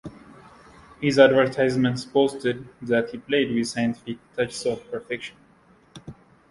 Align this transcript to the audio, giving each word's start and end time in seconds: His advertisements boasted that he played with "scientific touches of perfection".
His 0.99 1.19
advertisements 1.19 2.05
boasted 2.05 2.67
that 2.81 3.11
he 3.11 3.19
played 3.19 3.53
with 3.53 3.67
"scientific 3.67 4.17
touches 4.35 4.65
of 4.65 4.89
perfection". 4.91 5.37